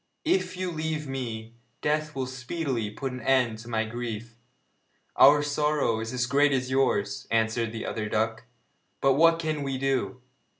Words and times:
If 0.25 0.57
you 0.57 0.71
leave 0.71 1.07
me, 1.07 1.53
death 1.83 2.15
will 2.15 2.25
speedily 2.25 2.89
put 2.89 3.11
an 3.11 3.21
end 3.21 3.59
to 3.59 3.67
my 3.67 3.85
grief.' 3.85 4.35
'Our 5.15 5.43
sorrow 5.43 5.99
is 5.99 6.11
as 6.11 6.25
great 6.25 6.51
as 6.53 6.71
yours,' 6.71 7.27
answered 7.29 7.71
the 7.71 7.85
other 7.85 8.09
duck, 8.09 8.45
'but 8.99 9.13
what 9.13 9.37
can 9.37 9.61
we 9.61 9.77
do? 9.77 10.19